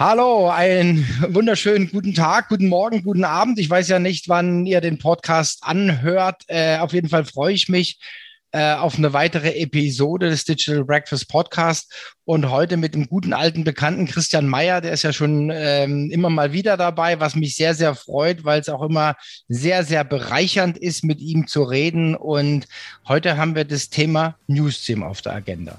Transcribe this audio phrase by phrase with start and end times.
[0.00, 3.58] Hallo, einen wunderschönen guten Tag, guten Morgen, guten Abend.
[3.58, 6.42] Ich weiß ja nicht, wann ihr den Podcast anhört.
[6.46, 8.00] Äh, auf jeden Fall freue ich mich
[8.52, 11.92] äh, auf eine weitere Episode des Digital Breakfast Podcast
[12.24, 16.30] und heute mit dem guten alten Bekannten Christian Meyer, der ist ja schon ähm, immer
[16.30, 19.16] mal wieder dabei, was mich sehr, sehr freut, weil es auch immer
[19.48, 22.16] sehr, sehr bereichernd ist, mit ihm zu reden.
[22.16, 22.68] Und
[23.06, 25.78] heute haben wir das Thema Newstream auf der Agenda.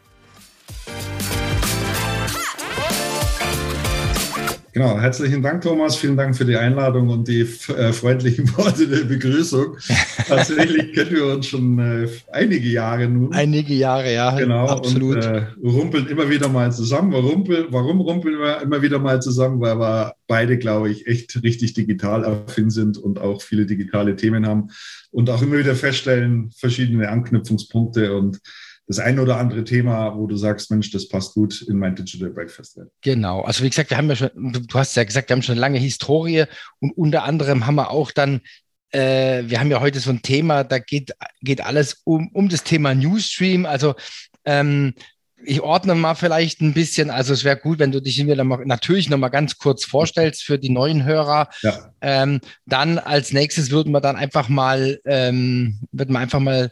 [4.73, 5.97] Genau, herzlichen Dank, Thomas.
[5.97, 9.75] Vielen Dank für die Einladung und die äh, freundlichen Worte der Begrüßung.
[10.27, 13.33] Tatsächlich kennen wir uns schon äh, einige Jahre nun.
[13.33, 14.33] Einige Jahre, ja.
[14.33, 15.17] Genau, absolut.
[15.17, 17.11] Und äh, rumpeln immer wieder mal zusammen.
[17.11, 19.59] Warum, warum rumpeln wir immer wieder mal zusammen?
[19.59, 24.47] Weil wir beide, glaube ich, echt richtig digital affin sind und auch viele digitale Themen
[24.47, 24.69] haben
[25.11, 28.39] und auch immer wieder feststellen, verschiedene Anknüpfungspunkte und
[28.91, 32.29] das eine oder andere Thema, wo du sagst, Mensch, das passt gut in mein Digital
[32.29, 32.79] Breakfast.
[33.01, 33.41] Genau.
[33.41, 35.61] Also wie gesagt, wir haben ja schon, du hast ja gesagt, wir haben schon eine
[35.61, 36.45] lange Historie
[36.79, 38.41] und unter anderem haben wir auch dann
[38.93, 42.63] äh, wir haben ja heute so ein Thema, da geht, geht alles um, um das
[42.63, 43.65] Thema Newsstream.
[43.65, 43.95] Also
[44.43, 44.93] ähm,
[45.43, 47.09] ich ordne mal vielleicht ein bisschen.
[47.09, 50.43] Also es wäre gut, wenn du dich wieder mal, natürlich noch mal ganz kurz vorstellst
[50.43, 51.49] für die neuen Hörer.
[51.61, 51.93] Ja.
[52.01, 56.69] Ähm, dann als nächstes würden wir dann einfach mal, ähm, würden wir einfach mal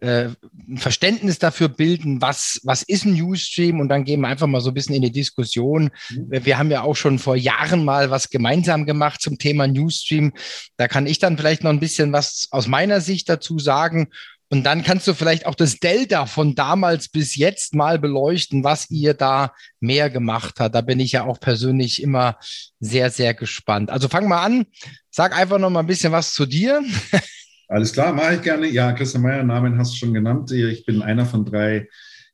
[0.00, 0.30] äh,
[0.68, 4.60] ein Verständnis dafür bilden, was, was ist ein Newsstream und dann gehen wir einfach mal
[4.60, 5.90] so ein bisschen in die Diskussion.
[6.10, 6.44] Mhm.
[6.44, 10.32] Wir haben ja auch schon vor Jahren mal was gemeinsam gemacht zum Thema Newsstream.
[10.76, 14.08] Da kann ich dann vielleicht noch ein bisschen was aus meiner Sicht dazu sagen.
[14.52, 18.90] Und dann kannst du vielleicht auch das Delta von damals bis jetzt mal beleuchten, was
[18.90, 20.74] ihr da mehr gemacht habt.
[20.74, 22.36] Da bin ich ja auch persönlich immer
[22.80, 23.90] sehr, sehr gespannt.
[23.90, 24.66] Also fang mal an.
[25.08, 26.82] Sag einfach noch mal ein bisschen was zu dir.
[27.70, 28.66] Alles klar, mache ich gerne.
[28.66, 30.50] Ja, Christian Meyer, Namen hast du schon genannt.
[30.50, 31.88] Ich bin einer von drei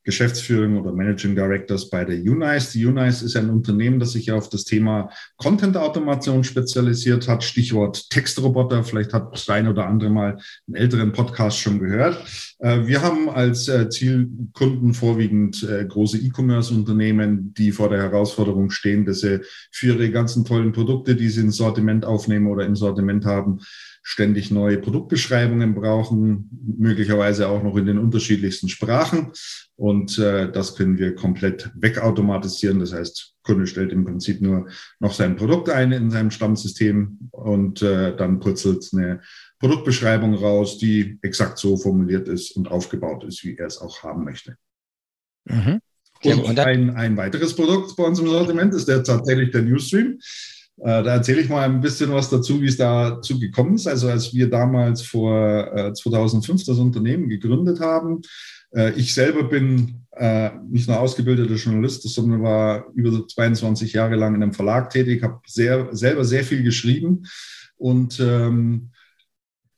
[0.07, 2.71] Geschäftsführern oder Managing Directors bei der Unice.
[2.71, 7.43] Die Unice ist ein Unternehmen, das sich auf das Thema Content-Automation spezialisiert hat.
[7.43, 8.85] Stichwort Textroboter.
[8.85, 12.23] Vielleicht hat das ein oder andere mal einen älteren Podcast schon gehört.
[12.59, 19.03] Äh, wir haben als äh, Zielkunden vorwiegend äh, große E-Commerce-Unternehmen, die vor der Herausforderung stehen,
[19.03, 19.41] dass sie
[19.71, 23.59] für ihre ganzen tollen Produkte, die sie ins Sortiment aufnehmen oder im Sortiment haben,
[24.09, 29.33] ständig neue Produktbeschreibungen brauchen, möglicherweise auch noch in den unterschiedlichsten Sprachen.
[29.75, 32.79] Und äh, das können wir komplett wegautomatisieren.
[32.79, 34.67] Das heißt, Kunde stellt im Prinzip nur
[34.99, 39.21] noch sein Produkt ein in seinem Stammsystem und äh, dann purzelt eine
[39.59, 44.23] Produktbeschreibung raus, die exakt so formuliert ist und aufgebaut ist, wie er es auch haben
[44.23, 44.57] möchte.
[45.45, 45.79] Mhm.
[46.23, 50.19] Und, und ein, ein weiteres Produkt bei uns im Sortiment ist der tatsächlich der Newsstream.
[50.79, 53.87] Äh, da erzähle ich mal ein bisschen was dazu, wie es dazu gekommen ist.
[53.87, 58.21] Also als wir damals vor 2005 äh, das Unternehmen gegründet haben,
[58.73, 60.03] äh, ich selber bin
[60.67, 65.41] nicht nur ausgebildeter Journalist, sondern war über 22 Jahre lang in einem Verlag tätig, habe
[65.45, 67.27] sehr, selber sehr viel geschrieben
[67.75, 68.89] und ähm,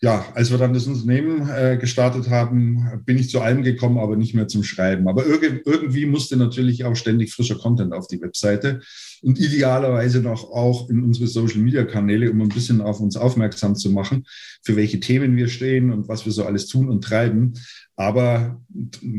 [0.01, 4.15] ja, als wir dann das Unternehmen äh, gestartet haben, bin ich zu allem gekommen, aber
[4.15, 5.09] nicht mehr zum Schreiben.
[5.09, 8.79] Aber irg irgendwie musste natürlich auch ständig frischer Content auf die Webseite
[9.21, 14.25] und idealerweise noch auch in unsere Social-Media-Kanäle, um ein bisschen auf uns aufmerksam zu machen,
[14.63, 17.55] für welche Themen wir stehen und was wir so alles tun und treiben.
[17.97, 18.61] Aber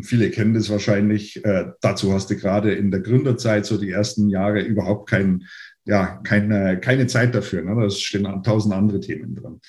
[0.02, 1.44] viele kennen das wahrscheinlich.
[1.44, 5.44] Äh, dazu hast du gerade in der Gründerzeit, so die ersten Jahre, überhaupt kein,
[5.84, 7.60] ja, keine, keine Zeit dafür.
[7.60, 7.78] Ne?
[7.78, 9.60] Da stehen tausend andere Themen dran.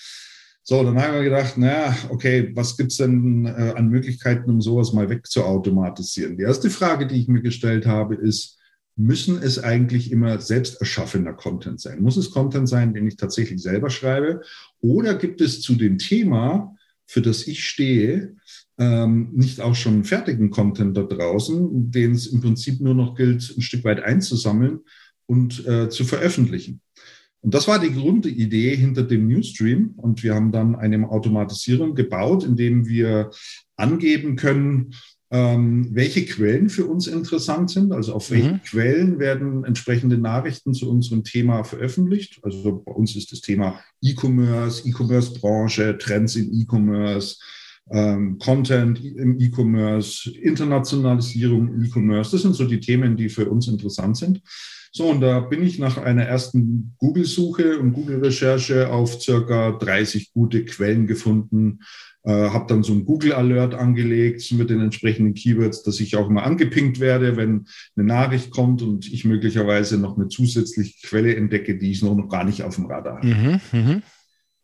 [0.63, 4.93] So, dann haben wir gedacht, naja, okay, was gibt's denn äh, an Möglichkeiten, um sowas
[4.93, 6.37] mal wegzuautomatisieren?
[6.37, 8.59] Die erste Frage, die ich mir gestellt habe, ist,
[8.95, 12.01] müssen es eigentlich immer selbst erschaffener Content sein?
[12.01, 14.41] Muss es Content sein, den ich tatsächlich selber schreibe?
[14.81, 16.75] Oder gibt es zu dem Thema,
[17.07, 18.35] für das ich stehe,
[18.77, 23.51] ähm, nicht auch schon fertigen Content da draußen, den es im Prinzip nur noch gilt,
[23.57, 24.81] ein Stück weit einzusammeln
[25.25, 26.81] und äh, zu veröffentlichen?
[27.41, 29.93] Und das war die Grundidee hinter dem Newsstream.
[29.97, 33.31] Und wir haben dann eine Automatisierung gebaut, indem wir
[33.75, 34.93] angeben können,
[35.31, 37.93] ähm, welche Quellen für uns interessant sind.
[37.93, 38.63] Also auf welchen mhm.
[38.63, 42.39] Quellen werden entsprechende Nachrichten zu unserem Thema veröffentlicht.
[42.43, 47.37] Also bei uns ist das Thema E-Commerce, E-Commerce-Branche, Trends in E-Commerce,
[47.89, 52.31] ähm, Content im E-Commerce, Internationalisierung im E-Commerce.
[52.31, 54.41] Das sind so die Themen, die für uns interessant sind.
[54.93, 60.65] So, und da bin ich nach einer ersten Google-Suche und Google-Recherche auf circa 30 gute
[60.65, 61.79] Quellen gefunden,
[62.23, 66.43] äh, habe dann so ein Google-Alert angelegt mit den entsprechenden Keywords, dass ich auch immer
[66.43, 71.91] angepinkt werde, wenn eine Nachricht kommt und ich möglicherweise noch eine zusätzliche Quelle entdecke, die
[71.91, 73.27] ich noch gar nicht auf dem Radar habe.
[73.27, 74.01] Mhm, mh.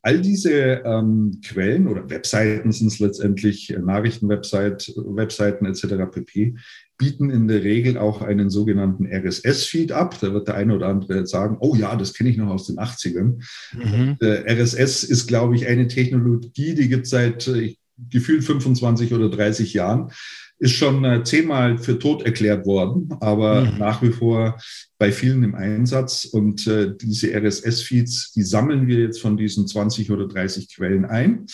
[0.02, 0.52] All diese
[0.86, 6.10] ähm, Quellen oder Webseiten sind es letztendlich, äh, Nachrichtenwebsite, Webseiten etc.
[6.12, 6.56] pp
[6.98, 10.18] bieten in der Regel auch einen sogenannten RSS-Feed ab.
[10.20, 12.78] Da wird der eine oder andere sagen, oh ja, das kenne ich noch aus den
[12.78, 13.44] 80ern.
[13.74, 14.18] Mhm.
[14.22, 17.76] RSS ist, glaube ich, eine Technologie, die gibt es seit äh,
[18.10, 20.12] gefühlt 25 oder 30 Jahren.
[20.60, 23.78] Ist schon äh, zehnmal für tot erklärt worden, aber mhm.
[23.78, 24.60] nach wie vor
[24.98, 26.26] bei vielen im Einsatz.
[26.26, 31.46] Und äh, diese RSS-Feeds, die sammeln wir jetzt von diesen 20 oder 30 Quellen ein.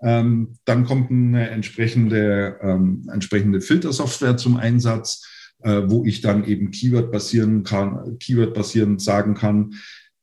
[0.00, 5.26] Ähm, dann kommt eine entsprechende, ähm, entsprechende Filtersoftware zum Einsatz,
[5.62, 9.74] äh, wo ich dann eben Keyword basieren kann, Keyword basierend sagen kann,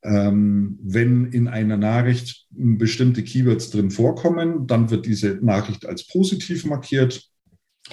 [0.05, 6.63] ähm, wenn in einer Nachricht bestimmte Keywords drin vorkommen, dann wird diese Nachricht als positiv
[6.65, 7.27] markiert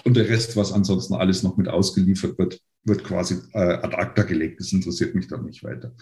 [0.04, 4.22] und der Rest, was ansonsten alles noch mit ausgeliefert wird, wird quasi äh, ad acta
[4.22, 4.60] gelegt.
[4.60, 5.94] Das interessiert mich dann nicht weiter.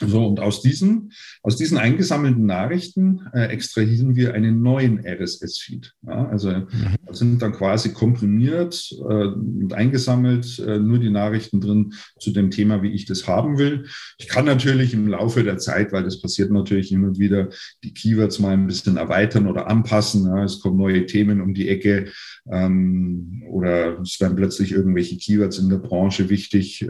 [0.00, 1.12] So, und aus diesen,
[1.42, 5.92] aus diesen eingesammelten Nachrichten äh, extrahieren wir einen neuen RSS-Feed.
[6.04, 6.66] Ja, also mhm.
[7.12, 12.82] sind dann quasi komprimiert äh, und eingesammelt äh, nur die Nachrichten drin zu dem Thema,
[12.82, 13.86] wie ich das haben will.
[14.18, 17.50] Ich kann natürlich im Laufe der Zeit, weil das passiert natürlich hin und wieder,
[17.84, 20.26] die Keywords mal ein bisschen erweitern oder anpassen.
[20.26, 22.06] Ja, es kommen neue Themen um die Ecke
[22.50, 26.82] ähm, oder es werden plötzlich irgendwelche Keywords in der Branche wichtig.
[26.82, 26.88] Äh,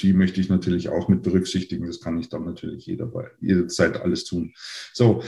[0.00, 1.86] die möchte ich natürlich auch mit berücksichtigen.
[1.86, 4.54] Das kann kann ich dann natürlich jederzeit alles tun.
[4.92, 5.24] So,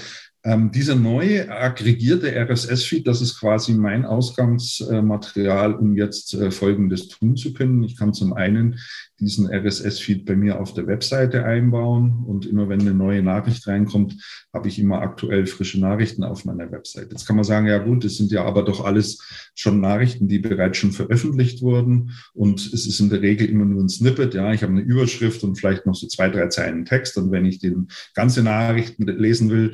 [0.46, 7.36] ähm, dieser neue aggregierte RSS-Feed, das ist quasi mein Ausgangsmaterial, um jetzt äh, Folgendes tun
[7.36, 7.82] zu können.
[7.82, 8.78] Ich kann zum einen
[9.18, 14.14] diesen RSS-Feed bei mir auf der Webseite einbauen und immer wenn eine neue Nachricht reinkommt,
[14.52, 17.08] habe ich immer aktuell frische Nachrichten auf meiner Webseite.
[17.10, 20.38] Jetzt kann man sagen, ja gut, das sind ja aber doch alles schon Nachrichten, die
[20.38, 24.34] bereits schon veröffentlicht wurden und es ist in der Regel immer nur ein Snippet.
[24.34, 27.46] Ja, ich habe eine Überschrift und vielleicht noch so zwei, drei Zeilen Text und wenn
[27.46, 29.72] ich den ganze Nachrichten lesen will,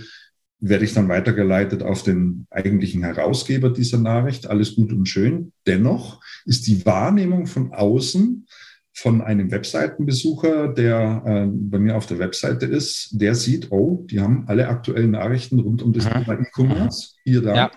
[0.63, 4.47] werde ich dann weitergeleitet auf den eigentlichen Herausgeber dieser Nachricht.
[4.47, 5.53] Alles gut und schön.
[5.67, 8.47] Dennoch ist die Wahrnehmung von außen
[8.95, 14.21] von einem Webseitenbesucher, der äh, bei mir auf der Webseite ist, der sieht, oh, die
[14.21, 16.05] haben alle aktuellen Nachrichten rund um das.
[16.05, 17.55] Thema E-Commerce hier da.
[17.55, 17.71] Ja.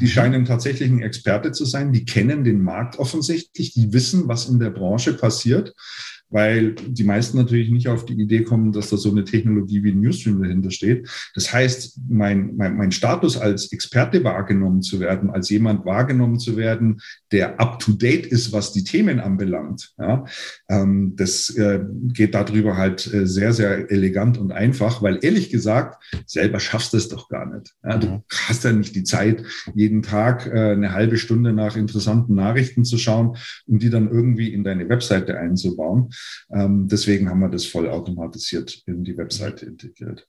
[0.00, 4.48] Die scheinen tatsächlich ein Experte zu sein, die kennen den Markt offensichtlich, die wissen, was
[4.48, 5.74] in der Branche passiert
[6.30, 9.94] weil die meisten natürlich nicht auf die Idee kommen, dass da so eine Technologie wie
[9.94, 11.08] Newsstream dahinter steht.
[11.34, 16.56] Das heißt, mein, mein, mein Status als Experte wahrgenommen zu werden, als jemand wahrgenommen zu
[16.56, 17.00] werden,
[17.32, 20.24] der up-to-date ist, was die Themen anbelangt, ja,
[20.68, 26.02] ähm, das äh, geht darüber halt äh, sehr, sehr elegant und einfach, weil ehrlich gesagt,
[26.26, 27.74] selber schaffst du es doch gar nicht.
[27.82, 28.22] Ja, du mhm.
[28.46, 29.44] hast ja nicht die Zeit,
[29.74, 33.36] jeden Tag äh, eine halbe Stunde nach interessanten Nachrichten zu schauen,
[33.66, 36.10] um die dann irgendwie in deine Webseite einzubauen.
[36.52, 40.26] Ähm, deswegen haben wir das vollautomatisiert in die Webseite integriert.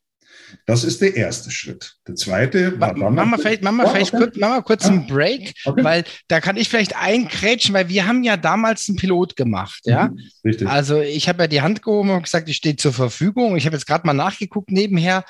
[0.66, 1.96] Das ist der erste Schritt.
[2.08, 3.16] Der zweite war dann.
[3.16, 4.24] Machen wir vielleicht, machen wir oh, vielleicht okay.
[4.24, 5.84] kurz, wir kurz einen Break, okay.
[5.84, 10.10] weil da kann ich vielleicht einkrätschen, weil wir haben ja damals einen Pilot gemacht, ja.
[10.10, 10.68] Mhm, richtig.
[10.68, 13.58] Also ich habe ja die Hand gehoben und gesagt, ich stehe zur Verfügung.
[13.58, 15.24] Ich habe jetzt gerade mal nachgeguckt nebenher.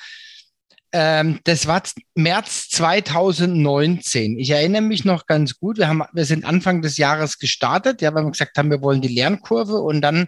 [0.91, 1.83] Ähm, das war
[2.15, 4.39] März 2019.
[4.39, 5.77] Ich erinnere mich noch ganz gut.
[5.77, 9.01] Wir haben, wir sind Anfang des Jahres gestartet, ja, weil wir gesagt haben, wir wollen
[9.01, 10.27] die Lernkurve und dann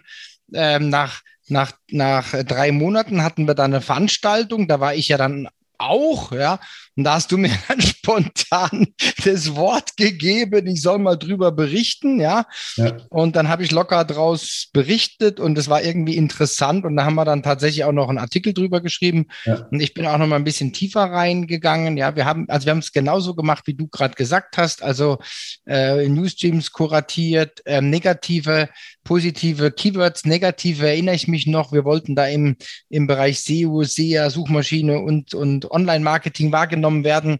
[0.54, 4.68] ähm, nach, nach, nach drei Monaten hatten wir da eine Veranstaltung.
[4.68, 6.60] Da war ich ja dann auch, ja.
[6.96, 8.88] Und da hast du mir dann spontan
[9.24, 12.46] das Wort gegeben, ich soll mal drüber berichten, ja.
[12.76, 12.96] ja.
[13.08, 17.14] Und dann habe ich locker draus berichtet und es war irgendwie interessant und da haben
[17.14, 19.26] wir dann tatsächlich auch noch einen Artikel drüber geschrieben.
[19.44, 19.66] Ja.
[19.70, 21.96] Und ich bin auch noch mal ein bisschen tiefer reingegangen.
[21.96, 24.82] Ja, wir haben, also wir haben es genauso gemacht, wie du gerade gesagt hast.
[24.82, 25.18] Also
[25.66, 28.68] äh, Newsstreams kuratiert, äh, negative,
[29.04, 31.72] positive Keywords, negative erinnere ich mich noch.
[31.72, 32.56] Wir wollten da im,
[32.88, 37.38] im Bereich SEO, SEA, Suchmaschine und, und Online-Marketing wahrgenommen genommen werden.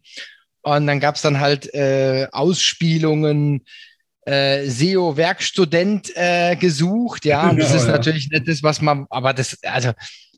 [0.63, 3.65] Und dann gab es dann halt äh, Ausspielungen,
[4.25, 7.51] äh, SEO-Werkstudent äh, gesucht, ja.
[7.51, 7.93] Und das ist ja.
[7.93, 9.93] natürlich nicht das, was man, aber das, also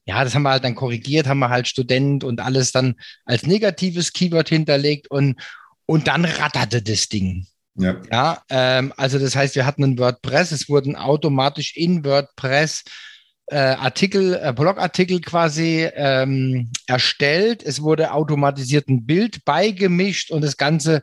[0.07, 2.95] ja, das haben wir halt dann korrigiert, haben wir halt Student und alles dann
[3.25, 5.41] als negatives Keyword hinterlegt und,
[5.87, 7.47] und dann ratterte das Ding.
[7.77, 8.01] Ja.
[8.11, 12.85] ja ähm, also das heißt, wir hatten ein WordPress, es wurden automatisch in WordPress
[13.47, 17.63] äh, Artikel, äh, Blogartikel quasi ähm, erstellt.
[17.63, 21.03] Es wurde automatisiert ein Bild beigemischt und das Ganze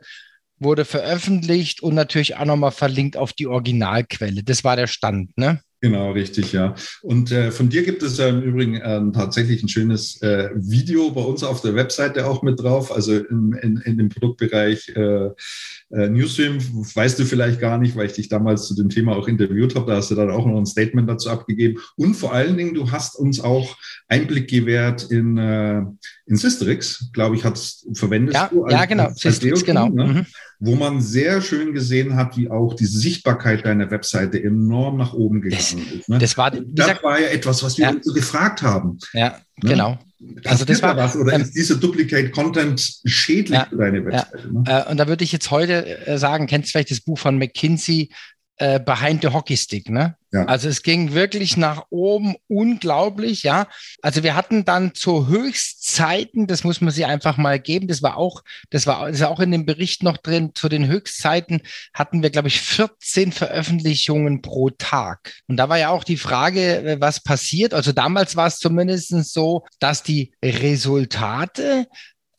[0.60, 4.44] wurde veröffentlicht und natürlich auch nochmal verlinkt auf die Originalquelle.
[4.44, 5.62] Das war der Stand, ne?
[5.84, 6.76] Genau, richtig, ja.
[7.02, 11.10] Und äh, von dir gibt es ja im Übrigen äh, tatsächlich ein schönes äh, Video
[11.10, 15.30] bei uns auf der Webseite auch mit drauf, also in, in, in dem Produktbereich äh,
[15.90, 16.60] äh, Newsstream.
[16.60, 19.90] Weißt du vielleicht gar nicht, weil ich dich damals zu dem Thema auch interviewt habe.
[19.90, 21.82] Da hast du dann auch noch ein Statement dazu abgegeben.
[21.96, 23.76] Und vor allen Dingen, du hast uns auch
[24.08, 25.82] Einblick gewährt in, äh,
[26.28, 28.36] in Systrix, glaube ich, hat es verwendet.
[28.36, 29.90] Ja, als, ja genau, Systrix, genau.
[29.90, 30.06] Ne?
[30.06, 30.26] Mhm
[30.64, 35.42] wo man sehr schön gesehen hat, wie auch die Sichtbarkeit deiner Webseite enorm nach oben
[35.42, 36.08] gegangen das, ist.
[36.08, 36.20] Ne?
[36.20, 37.92] Das, war, das gesagt, war ja etwas, was wir ja.
[37.92, 39.00] uns gefragt haben.
[39.14, 39.70] Ja, ne?
[39.70, 40.00] genau.
[40.46, 44.38] Also das war was oder ähm, ist dieser Duplicate Content schädlich ja, für deine Webseite?
[44.38, 44.52] Ja.
[44.52, 44.86] Ne?
[44.88, 47.40] Äh, und da würde ich jetzt heute äh, sagen, kennst du vielleicht das Buch von
[47.40, 48.10] McKinsey,
[48.62, 50.16] äh, Behind the Hockey Stick, ne?
[50.32, 50.46] Ja.
[50.46, 53.68] Also es ging wirklich nach oben unglaublich, ja.
[54.02, 58.18] Also wir hatten dann zu Höchstzeiten, das muss man sie einfach mal geben, das war
[58.18, 61.62] auch, das war, ist auch in dem Bericht noch drin, zu den Höchstzeiten
[61.94, 65.34] hatten wir, glaube ich, 14 Veröffentlichungen pro Tag.
[65.48, 67.74] Und da war ja auch die Frage, äh, was passiert.
[67.74, 71.88] Also damals war es zumindest so, dass die Resultate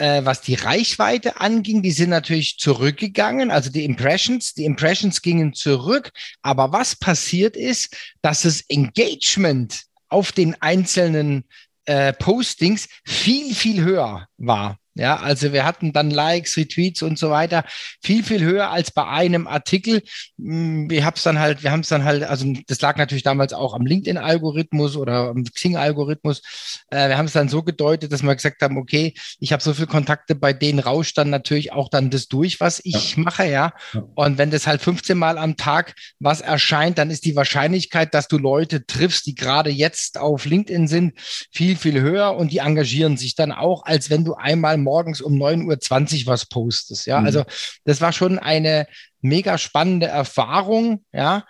[0.03, 5.55] äh, was die Reichweite anging, die sind natürlich zurückgegangen, also die Impressions, die Impressions gingen
[5.55, 6.11] zurück.
[6.43, 11.45] Aber was passiert ist, dass das Engagement auf den einzelnen
[11.85, 14.77] äh, Postings viel, viel höher war.
[14.95, 17.65] Ja, also wir hatten dann Likes, Retweets und so weiter
[18.03, 20.03] viel, viel höher als bei einem Artikel.
[20.39, 23.23] Hm, wir haben es dann halt, wir haben es dann halt, also das lag natürlich
[23.23, 26.43] damals auch am LinkedIn-Algorithmus oder am Xing-Algorithmus.
[26.91, 29.73] Äh, wir haben es dann so gedeutet, dass wir gesagt haben, okay, ich habe so
[29.73, 33.23] viele Kontakte, bei denen rauscht dann natürlich auch dann das durch, was ich ja.
[33.23, 33.73] mache, ja?
[33.95, 34.03] ja.
[34.15, 38.29] Und wenn das halt 15 Mal am Tag was erscheint, dann ist die Wahrscheinlichkeit, dass
[38.29, 41.19] du Leute triffst, die gerade jetzt auf LinkedIn sind,
[41.51, 45.35] viel, viel höher und die engagieren sich dann auch, als wenn du einmal morgens um
[45.35, 47.07] 9.20 Uhr was postest.
[47.07, 47.27] Ja, mhm.
[47.27, 47.45] also
[47.85, 48.87] das war schon eine
[49.21, 51.05] mega spannende Erfahrung.
[51.13, 51.45] Ja,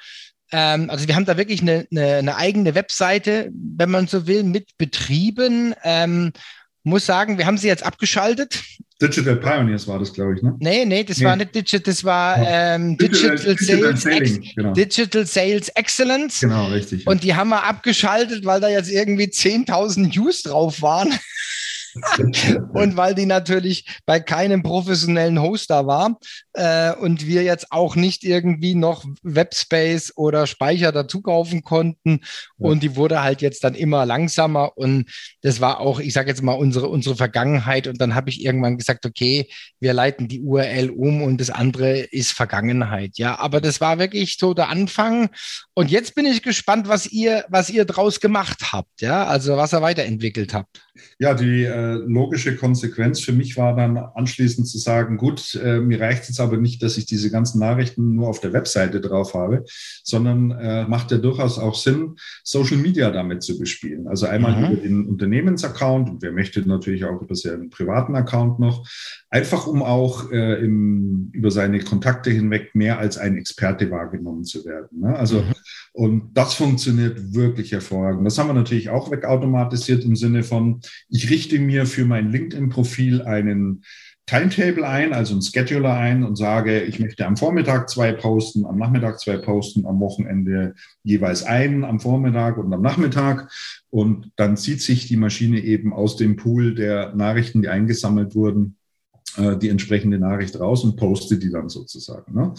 [0.52, 4.44] ähm, also wir haben da wirklich eine, eine, eine, eigene Webseite, wenn man so will,
[4.44, 5.74] mit betrieben.
[5.82, 6.32] Ähm,
[6.84, 8.60] muss sagen, wir haben sie jetzt abgeschaltet.
[9.00, 10.54] Digital Pioneers war das, glaube ich, ne?
[10.60, 11.24] Nee, nee, das nee.
[11.24, 14.72] war nicht Digital, das war ähm, Digital, Digital, Digital, Sales, Ex genau.
[14.72, 16.40] Digital Sales Excellence.
[16.40, 17.06] Genau, richtig.
[17.06, 21.12] Und die haben wir abgeschaltet, weil da jetzt irgendwie 10.000 News drauf waren.
[22.74, 26.18] und weil die natürlich bei keinem professionellen Hoster war
[26.54, 32.20] äh, und wir jetzt auch nicht irgendwie noch Webspace oder Speicher dazu kaufen konnten.
[32.58, 32.68] Ja.
[32.70, 34.76] und die wurde halt jetzt dann immer langsamer.
[34.76, 35.10] Und
[35.42, 37.86] das war auch, ich sage jetzt mal unsere unsere Vergangenheit.
[37.86, 39.48] Und dann habe ich irgendwann gesagt, okay,
[39.80, 44.36] wir leiten die URL um und das andere ist Vergangenheit, ja, aber das war wirklich
[44.38, 45.30] so der Anfang.
[45.74, 49.72] Und jetzt bin ich gespannt, was ihr was ihr draus gemacht habt, ja, also was
[49.72, 50.82] ihr weiterentwickelt habt.
[51.18, 56.00] Ja, die äh, logische Konsequenz für mich war dann anschließend zu sagen, gut, äh, mir
[56.00, 59.64] reicht jetzt aber nicht, dass ich diese ganzen Nachrichten nur auf der Webseite drauf habe,
[60.02, 64.08] sondern äh, macht ja durchaus auch Sinn, Social Media damit zu bespielen.
[64.08, 64.64] Also einmal mhm.
[64.64, 68.88] über den Unternehmensaccount und wer möchte natürlich auch über seinen privaten Account noch,
[69.30, 74.64] einfach um auch äh, im, über seine Kontakte hinweg mehr als ein Experte wahrgenommen zu
[74.64, 75.00] werden.
[75.00, 75.16] Ne?
[75.16, 75.52] Also mhm.
[75.94, 78.26] Und das funktioniert wirklich hervorragend.
[78.26, 83.22] Das haben wir natürlich auch wegautomatisiert im Sinne von, ich richte mir für mein LinkedIn-Profil
[83.22, 83.82] einen
[84.26, 88.78] Timetable ein, also ein Scheduler ein und sage, ich möchte am Vormittag zwei posten, am
[88.78, 93.50] Nachmittag zwei posten, am Wochenende jeweils einen am Vormittag und am Nachmittag.
[93.90, 98.76] Und dann zieht sich die Maschine eben aus dem Pool der Nachrichten, die eingesammelt wurden,
[99.36, 102.34] die entsprechende Nachricht raus und poste die dann sozusagen.
[102.34, 102.52] Ne?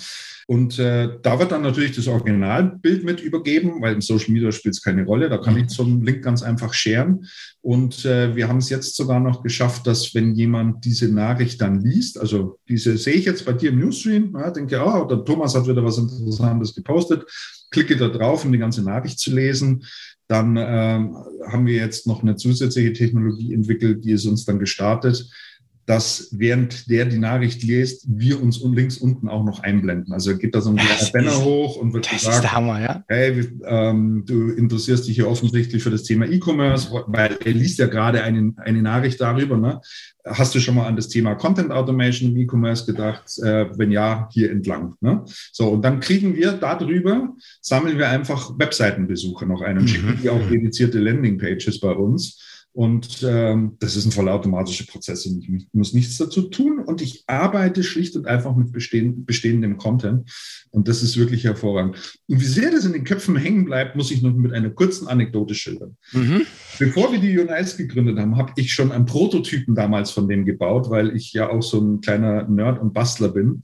[0.47, 4.75] Und äh, da wird dann natürlich das Originalbild mit übergeben, weil im Social Media spielt
[4.75, 5.29] es keine Rolle.
[5.29, 7.25] Da kann ich so einen Link ganz einfach sharen.
[7.61, 11.79] Und äh, wir haben es jetzt sogar noch geschafft, dass wenn jemand diese Nachricht dann
[11.79, 15.55] liest, also diese sehe ich jetzt bei dir im Newsstream, ja, denke, oh, der Thomas
[15.55, 17.25] hat wieder was Interessantes gepostet,
[17.71, 19.85] klicke da drauf, um die ganze Nachricht zu lesen.
[20.27, 21.15] Dann ähm,
[21.47, 25.29] haben wir jetzt noch eine zusätzliche Technologie entwickelt, die ist uns dann gestartet
[25.85, 30.13] dass während der die Nachricht liest, wir uns links unten auch noch einblenden.
[30.13, 33.03] Also geht da so ein kleiner Banner hoch und wird das gesagt, Hammer, ja?
[33.07, 37.87] hey, ähm, du interessierst dich hier offensichtlich für das Thema E-Commerce, weil er liest ja
[37.87, 39.57] gerade eine, eine Nachricht darüber.
[39.57, 39.81] Ne?
[40.25, 43.37] Hast du schon mal an das Thema Content Automation im E-Commerce gedacht?
[43.39, 44.95] Äh, wenn ja, hier entlang.
[45.01, 45.25] Ne?
[45.51, 49.87] So, und dann kriegen wir darüber, sammeln wir einfach Webseitenbesucher noch ein und mhm.
[49.87, 52.39] schicken die auch dedizierte Landingpages bei uns
[52.75, 56.79] und ähm, das ist ein vollautomatischer Prozess und ich muss nichts dazu tun.
[56.79, 60.31] Und ich arbeite schlicht und einfach mit bestehend, bestehendem Content.
[60.71, 62.19] Und das ist wirklich hervorragend.
[62.27, 65.07] Und wie sehr das in den Köpfen hängen bleibt, muss ich noch mit einer kurzen
[65.07, 65.97] Anekdote schildern.
[66.13, 66.47] Mhm.
[66.79, 70.89] Bevor wir die Unice gegründet haben, habe ich schon einen Prototypen damals von dem gebaut,
[70.89, 73.61] weil ich ja auch so ein kleiner Nerd und Bastler bin.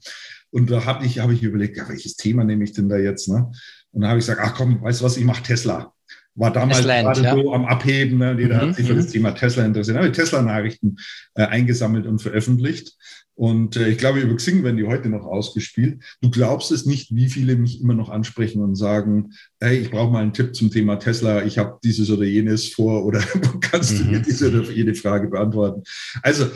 [0.50, 3.28] Und da habe ich, hab ich überlegt, ja, welches Thema nehme ich denn da jetzt?
[3.28, 3.50] Ne?
[3.90, 5.92] Und da habe ich gesagt, ach komm, weißt du was, ich mache Tesla.
[6.40, 7.34] War damals Tesla gerade ja.
[7.34, 8.34] so am Abheben, ne?
[8.38, 9.10] jeder mhm, hat sich für das mhm.
[9.10, 9.96] Thema Tesla interessiert.
[9.96, 10.96] Da habe ich Tesla-Nachrichten
[11.34, 12.96] äh, eingesammelt und veröffentlicht.
[13.34, 16.02] Und äh, ich glaube, über Xing werden die heute noch ausgespielt.
[16.22, 20.10] Du glaubst es nicht, wie viele mich immer noch ansprechen und sagen, hey, ich brauche
[20.10, 23.20] mal einen Tipp zum Thema Tesla, ich habe dieses oder jenes vor oder
[23.60, 24.22] kannst du mir mhm.
[24.22, 25.82] diese oder jede Frage beantworten?
[26.22, 26.46] Also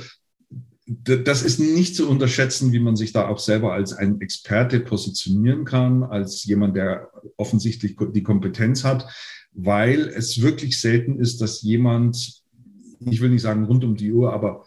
[0.87, 5.67] das ist nicht zu unterschätzen, wie man sich da auch selber als ein Experte positionieren
[5.67, 9.07] kann, als jemand, der offensichtlich die Kompetenz hat,
[9.55, 12.43] weil es wirklich selten ist, dass jemand,
[13.01, 14.65] ich will nicht sagen rund um die Uhr, aber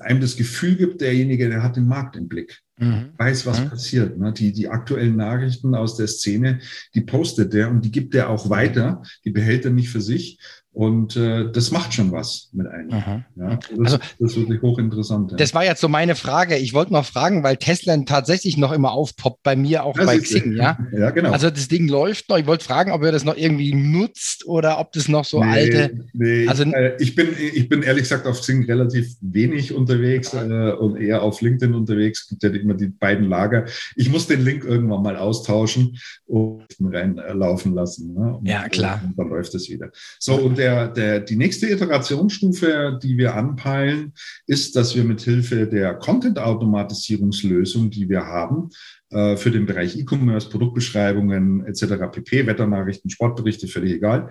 [0.00, 3.10] einem das Gefühl gibt, derjenige, der hat den Markt im Blick, mhm.
[3.16, 3.70] weiß, was mhm.
[3.70, 4.18] passiert.
[4.18, 4.32] Ne?
[4.32, 6.60] Die, die aktuellen Nachrichten aus der Szene,
[6.94, 10.38] die postet der und die gibt er auch weiter, die behält er nicht für sich,
[10.74, 12.90] und äh, das macht schon was mit einem.
[12.90, 15.32] Ja, das, also, das ist wirklich hochinteressant.
[15.32, 15.36] Ja.
[15.36, 16.56] Das war jetzt so meine Frage.
[16.56, 20.18] Ich wollte noch fragen, weil Tesla tatsächlich noch immer aufpoppt bei mir, auch das bei
[20.18, 20.56] Xing.
[20.56, 20.78] Ja?
[20.96, 21.30] ja, genau.
[21.30, 22.38] Also das Ding läuft noch.
[22.38, 25.50] Ich wollte fragen, ob ihr das noch irgendwie nutzt oder ob das noch so nee,
[25.50, 26.06] alte.
[26.14, 30.32] Nee, also, ich, äh, ich, bin, ich bin ehrlich gesagt auf Xing relativ wenig unterwegs
[30.32, 32.22] äh, und eher auf LinkedIn unterwegs.
[32.22, 33.66] Es gibt ja immer die beiden Lager.
[33.94, 38.14] Ich muss den Link irgendwann mal austauschen und reinlaufen lassen.
[38.14, 38.38] Ne?
[38.38, 39.02] Und, ja, klar.
[39.04, 39.90] Und dann läuft es wieder.
[40.18, 44.12] So, und der, der, die nächste Iterationsstufe, die wir anpeilen,
[44.46, 48.70] ist, dass wir mit Hilfe der Content-Automatisierungslösung, die wir haben,
[49.10, 54.30] äh, für den Bereich E-Commerce, Produktbeschreibungen etc., pp, Wetternachrichten, Sportberichte, völlig egal,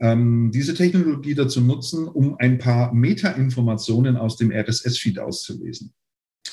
[0.00, 5.92] ähm, diese Technologie dazu nutzen, um ein paar Meta-Informationen aus dem RSS-Feed auszulesen.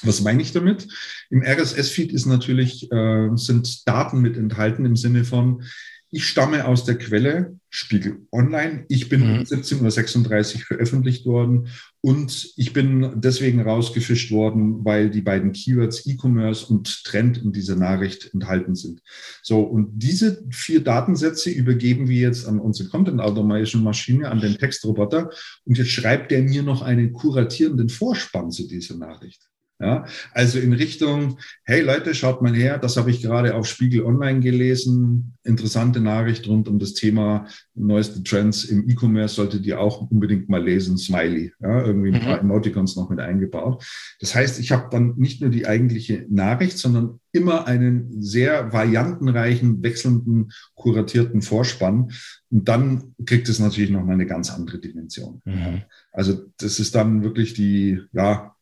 [0.01, 0.87] Was meine ich damit?
[1.29, 5.63] Im RSS-Feed ist natürlich, äh, sind Daten mit enthalten im Sinne von,
[6.11, 8.85] ich stamme aus der Quelle Spiegel Online.
[8.89, 9.39] Ich bin mhm.
[9.39, 11.67] um 17.36 Uhr veröffentlicht worden
[12.01, 17.75] und ich bin deswegen rausgefischt worden, weil die beiden Keywords E-Commerce und Trend in dieser
[17.75, 19.01] Nachricht enthalten sind.
[19.43, 24.57] So, und diese vier Datensätze übergeben wir jetzt an unsere Content Automation Maschine, an den
[24.57, 25.29] Textroboter
[25.65, 29.49] und jetzt schreibt er mir noch einen kuratierenden Vorspann zu dieser Nachricht.
[29.81, 34.03] Ja, also in Richtung, hey Leute, schaut mal her, das habe ich gerade auf Spiegel
[34.03, 35.37] Online gelesen.
[35.45, 40.61] Interessante Nachricht rund um das Thema neueste Trends im E-Commerce solltet ihr auch unbedingt mal
[40.61, 41.53] lesen, Smiley.
[41.61, 42.49] Ja, irgendwie ein paar mhm.
[42.49, 43.85] Emoticons noch mit eingebaut.
[44.19, 49.81] Das heißt, ich habe dann nicht nur die eigentliche Nachricht, sondern immer einen sehr variantenreichen,
[49.81, 52.11] wechselnden, kuratierten Vorspann.
[52.49, 55.41] Und dann kriegt es natürlich noch mal eine ganz andere Dimension.
[55.45, 55.83] Mhm.
[56.11, 58.55] Also das ist dann wirklich die, ja,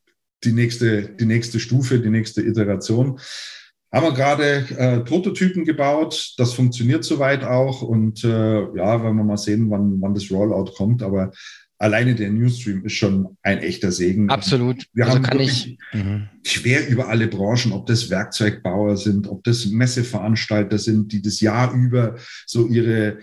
[0.43, 3.19] die nächste, die nächste Stufe, die nächste Iteration.
[3.91, 9.23] Haben wir gerade äh, Prototypen gebaut, das funktioniert soweit auch und äh, ja, werden wir
[9.23, 11.31] mal sehen, wann, wann das Rollout kommt, aber
[11.77, 14.29] alleine der Newsstream ist schon ein echter Segen.
[14.29, 14.85] Absolut.
[14.93, 16.27] Wir also haben kann ich mhm.
[16.43, 21.73] quer über alle Branchen, ob das Werkzeugbauer sind, ob das Messeveranstalter sind, die das Jahr
[21.73, 23.19] über so ihre,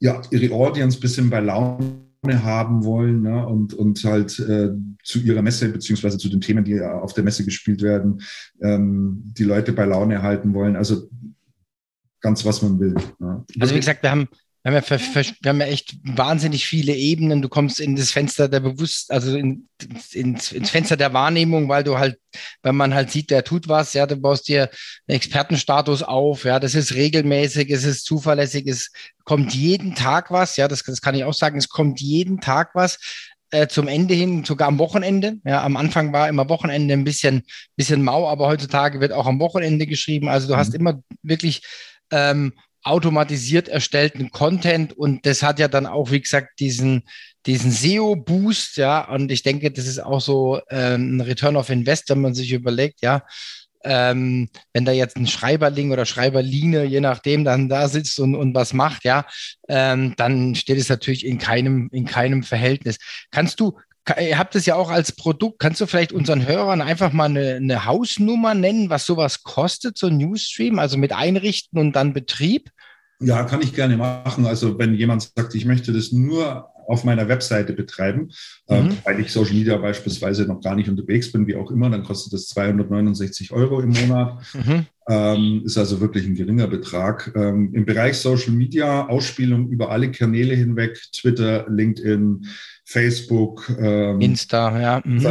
[0.00, 3.46] ja, ihre Audience bisschen bei Laune haben wollen ne?
[3.46, 4.70] und, und halt äh,
[5.02, 8.22] zu ihrer Messe beziehungsweise zu den Themen, die auf der Messe gespielt werden,
[8.62, 10.76] ähm, die Leute bei Laune halten wollen.
[10.76, 11.08] Also
[12.20, 12.94] ganz was man will.
[13.18, 13.44] Ne?
[13.60, 14.28] Also wie gesagt, wir haben
[14.72, 17.42] wir haben, ja, wir haben ja echt wahnsinnig viele Ebenen.
[17.42, 19.68] Du kommst in das Fenster der Bewusst, also in,
[20.12, 22.18] ins, ins Fenster der Wahrnehmung, weil du halt,
[22.62, 24.70] wenn man halt sieht, der tut was, ja, du baust dir
[25.06, 28.90] einen Expertenstatus auf, ja, das ist regelmäßig, es ist zuverlässig, es
[29.24, 32.70] kommt jeden Tag was, ja, das, das kann ich auch sagen, es kommt jeden Tag
[32.74, 32.98] was
[33.50, 35.36] äh, zum Ende hin, sogar am Wochenende.
[35.44, 37.42] Ja, am Anfang war immer Wochenende ein bisschen,
[37.76, 40.28] bisschen mau, aber heutzutage wird auch am Wochenende geschrieben.
[40.28, 40.58] Also du mhm.
[40.58, 41.62] hast immer wirklich
[42.10, 47.02] ähm, automatisiert erstellten Content und das hat ja dann auch, wie gesagt, diesen,
[47.46, 52.10] diesen SEO-Boost, ja, und ich denke, das ist auch so ähm, ein Return of Invest,
[52.10, 53.22] wenn man sich überlegt, ja,
[53.84, 58.54] ähm, wenn da jetzt ein Schreiberling oder Schreiberline, je nachdem, dann da sitzt und, und
[58.54, 59.26] was macht, ja,
[59.68, 62.98] ähm, dann steht es natürlich in keinem, in keinem Verhältnis.
[63.30, 63.78] Kannst du,
[64.20, 65.58] ihr habt es ja auch als Produkt.
[65.58, 70.08] Kannst du vielleicht unseren Hörern einfach mal eine, eine Hausnummer nennen, was sowas kostet, so
[70.08, 72.70] ein Newsstream, also mit Einrichten und dann Betrieb?
[73.20, 74.46] Ja, kann ich gerne machen.
[74.46, 78.30] Also wenn jemand sagt, ich möchte das nur auf meiner Webseite betreiben,
[78.68, 78.90] äh, mhm.
[78.90, 82.04] äh, weil ich Social Media beispielsweise noch gar nicht unterwegs bin, wie auch immer, dann
[82.04, 84.42] kostet das 269 Euro im Monat.
[84.52, 84.86] Mhm.
[85.08, 87.32] Ähm, ist also wirklich ein geringer Betrag.
[87.34, 92.46] Ähm, Im Bereich Social Media, Ausspielung über alle Kanäle hinweg, Twitter, LinkedIn,
[92.84, 95.02] Facebook, ähm, Insta, ja.
[95.04, 95.26] Mhm.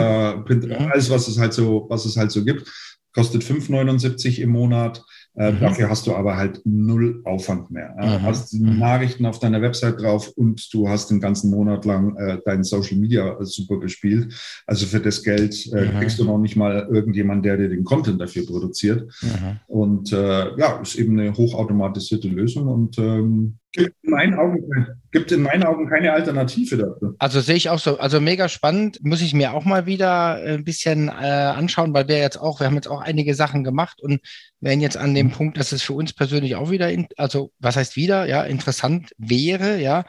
[0.91, 2.69] Alles, was es halt so, was es halt so gibt,
[3.13, 5.03] kostet 5,79 im Monat.
[5.35, 5.61] Äh, mhm.
[5.61, 7.95] Dafür hast du aber halt null Aufwand mehr.
[7.99, 8.21] Du mhm.
[8.21, 8.77] hast mhm.
[8.77, 12.97] Nachrichten auf deiner Website drauf und du hast den ganzen Monat lang äh, dein Social
[12.97, 14.33] Media äh, super bespielt.
[14.67, 15.99] Also für das Geld äh, mhm.
[15.99, 19.11] kriegst du noch nicht mal irgendjemand, der dir den Content dafür produziert.
[19.21, 19.59] Mhm.
[19.67, 24.59] Und äh, ja, ist eben eine hochautomatisierte Lösung und ähm, gibt in meinen Augen
[25.13, 27.15] gibt in meinen Augen keine Alternative dafür.
[27.19, 27.99] Also sehe ich auch so.
[27.99, 28.97] Also mega spannend.
[29.03, 32.67] Muss ich mir auch mal wieder ein bisschen äh, anschauen, weil wir jetzt auch, wir
[32.67, 34.21] haben jetzt auch einige Sachen gemacht und
[34.59, 37.75] wären jetzt an dem Punkt, dass es für uns persönlich auch wieder, in, also was
[37.75, 40.05] heißt wieder, ja, interessant wäre, ja.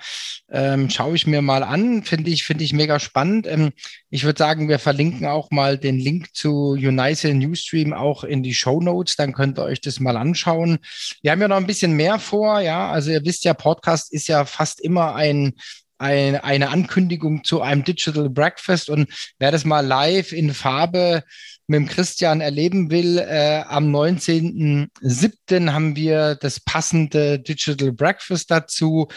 [0.49, 3.47] Ähm, schaue ich mir mal an, finde ich, finde ich mega spannend.
[3.47, 3.73] Ähm,
[4.11, 8.55] ich würde sagen, wir verlinken auch mal den Link zu United Newsstream auch in die
[8.55, 10.79] Show Notes, dann könnt ihr euch das mal anschauen.
[11.21, 12.91] Wir haben ja noch ein bisschen mehr vor, ja.
[12.91, 15.55] Also ihr wisst ja, Podcast ist ja fast immer immer ein,
[15.99, 19.09] ein, eine Ankündigung zu einem Digital Breakfast und
[19.41, 21.25] wer das mal live in Farbe
[21.67, 25.73] mit dem Christian erleben will, äh, am 19.07.
[25.73, 29.09] haben wir das passende Digital Breakfast dazu.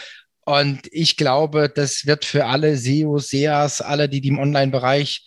[0.46, 5.26] Und ich glaube, das wird für alle SEOs, SEAs, alle, die, die im Online-Bereich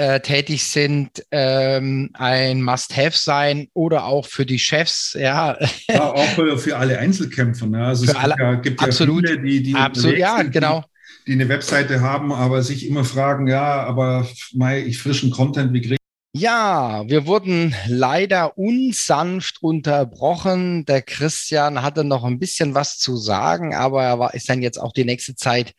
[0.00, 5.58] äh, tätig sind, ähm, ein Must-Have sein oder auch für die Chefs, ja.
[5.88, 7.66] ja auch für, für alle Einzelkämpfer.
[7.66, 7.84] Ne?
[7.84, 10.84] Also für es alle, ja, gibt absolut, ja viele, die, die, absolut, ja, sind, genau.
[11.26, 15.74] Die, die, eine Webseite haben, aber sich immer fragen, ja, aber mei, ich frischen Content,
[15.74, 15.96] wie kriege
[16.32, 20.84] ja, wir wurden leider unsanft unterbrochen.
[20.84, 24.78] Der Christian hatte noch ein bisschen was zu sagen, aber er war, ist dann jetzt
[24.80, 25.74] auch die nächste Zeit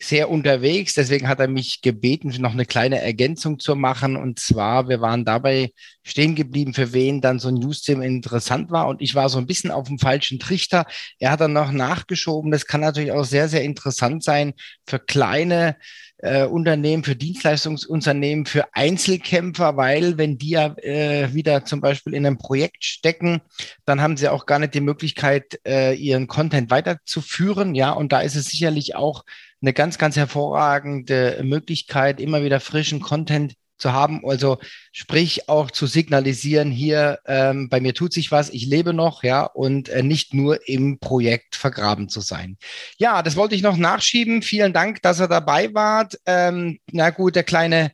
[0.00, 0.94] sehr unterwegs.
[0.94, 4.16] Deswegen hat er mich gebeten, noch eine kleine Ergänzung zu machen.
[4.16, 8.88] Und zwar, wir waren dabei stehen geblieben, für wen dann so ein News-Team interessant war.
[8.88, 10.84] Und ich war so ein bisschen auf dem falschen Trichter.
[11.18, 12.50] Er hat dann noch nachgeschoben.
[12.50, 14.54] Das kann natürlich auch sehr, sehr interessant sein
[14.86, 15.76] für kleine
[16.18, 22.24] äh, Unternehmen, für Dienstleistungsunternehmen, für Einzelkämpfer, weil wenn die ja äh, wieder zum Beispiel in
[22.24, 23.42] einem Projekt stecken,
[23.84, 27.74] dann haben sie auch gar nicht die Möglichkeit, äh, ihren Content weiterzuführen.
[27.74, 29.24] Ja, und da ist es sicherlich auch
[29.64, 34.22] eine ganz, ganz hervorragende Möglichkeit, immer wieder frischen Content zu haben.
[34.24, 34.58] Also
[34.92, 39.44] sprich auch zu signalisieren, hier ähm, bei mir tut sich was, ich lebe noch, ja,
[39.44, 42.56] und äh, nicht nur im Projekt vergraben zu sein.
[42.98, 44.42] Ja, das wollte ich noch nachschieben.
[44.42, 46.18] Vielen Dank, dass ihr dabei wart.
[46.26, 47.92] Ähm, na gut, der kleine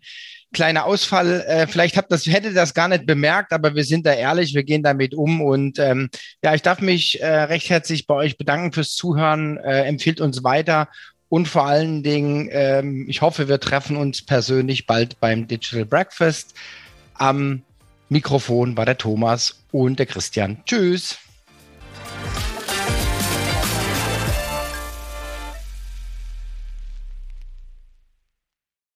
[0.52, 1.42] kleiner Ausfall.
[1.46, 4.64] Äh, vielleicht habt das, hätte das gar nicht bemerkt, aber wir sind da ehrlich, wir
[4.64, 5.40] gehen damit um.
[5.40, 6.10] Und ähm,
[6.42, 9.58] ja, ich darf mich äh, recht herzlich bei euch bedanken fürs Zuhören.
[9.58, 10.88] Äh, empfiehlt uns weiter
[11.30, 16.54] und vor allen Dingen, ähm, ich hoffe, wir treffen uns persönlich bald beim Digital Breakfast.
[17.14, 17.62] Am
[18.08, 20.62] Mikrofon war der Thomas und der Christian.
[20.66, 21.18] Tschüss.